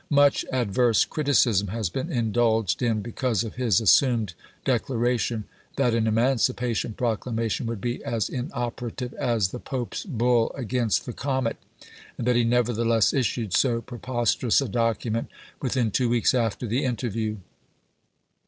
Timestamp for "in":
2.81-3.03, 16.83-16.95